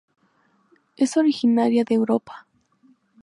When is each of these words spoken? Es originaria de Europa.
Es 0.97 1.15
originaria 1.15 1.83
de 1.83 1.93
Europa. 1.93 2.47